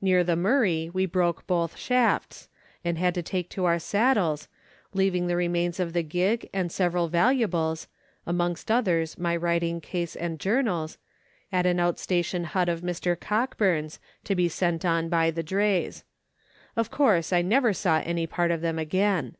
[0.00, 2.48] Near the Murray we broke both shafts,
[2.84, 4.48] and had to take to our saddles,
[4.94, 7.86] leaving the remains of the gig and several valuables
[8.26, 10.98] (amongst others my writing case and journals)
[11.52, 13.14] at an out station hut of Mr.
[13.14, 16.02] Cockburn's, to be sent on by the drays.
[16.74, 19.36] Of course, I never saw any part of them again.